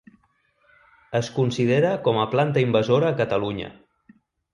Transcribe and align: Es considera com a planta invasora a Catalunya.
Es 1.19 1.27
considera 1.35 1.91
com 2.07 2.17
a 2.21 2.25
planta 2.31 2.63
invasora 2.69 3.11
a 3.13 3.15
Catalunya. 3.21 3.69